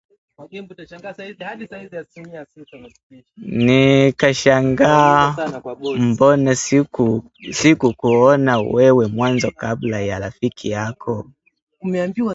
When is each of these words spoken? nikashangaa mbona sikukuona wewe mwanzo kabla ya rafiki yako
nikashangaa 3.37 5.35
mbona 5.99 6.55
sikukuona 7.51 8.59
wewe 8.59 9.07
mwanzo 9.07 9.51
kabla 9.51 10.01
ya 10.01 10.19
rafiki 10.19 10.69
yako 10.69 11.25